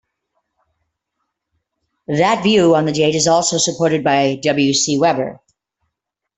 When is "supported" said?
3.59-4.03